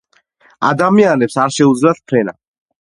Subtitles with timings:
[0.69, 2.39] არ შეუძლიათ ფრენა.